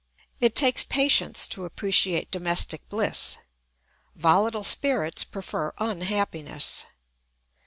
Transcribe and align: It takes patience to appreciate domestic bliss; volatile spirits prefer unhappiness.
It 0.39 0.55
takes 0.55 0.83
patience 0.83 1.47
to 1.49 1.63
appreciate 1.63 2.31
domestic 2.31 2.89
bliss; 2.89 3.37
volatile 4.15 4.63
spirits 4.63 5.23
prefer 5.23 5.73
unhappiness. 5.77 6.87